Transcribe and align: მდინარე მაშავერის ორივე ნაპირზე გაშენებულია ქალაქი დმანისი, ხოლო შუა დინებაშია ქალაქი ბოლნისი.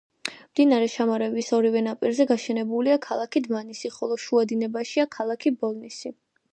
მდინარე 0.35 0.85
მაშავერის 0.87 1.49
ორივე 1.57 1.83
ნაპირზე 1.89 2.27
გაშენებულია 2.33 2.97
ქალაქი 3.05 3.45
დმანისი, 3.51 3.95
ხოლო 4.01 4.21
შუა 4.27 4.49
დინებაშია 4.53 5.11
ქალაქი 5.19 5.57
ბოლნისი. 5.65 6.19